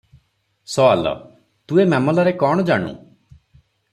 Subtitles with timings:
[0.75, 1.11] ସୱାଲ-
[1.67, 2.93] ତୁ ଏ ମାମଲାରେ କଣ ଜାଣୁ?